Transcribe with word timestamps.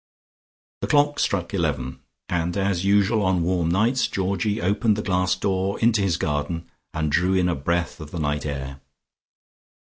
The 0.81 0.87
clock 0.87 1.19
struck 1.19 1.53
eleven, 1.53 1.99
and, 2.27 2.57
as 2.57 2.83
usual 2.83 3.21
on 3.21 3.43
warm 3.43 3.69
nights 3.69 4.07
Georgie 4.07 4.59
opened 4.59 4.95
the 4.95 5.03
glass 5.03 5.35
door 5.35 5.77
into 5.79 6.01
his 6.01 6.17
garden 6.17 6.67
and 6.91 7.11
drew 7.11 7.35
in 7.35 7.47
a 7.47 7.53
breath 7.53 7.99
of 7.99 8.09
the 8.09 8.17
night 8.17 8.47
air. 8.47 8.81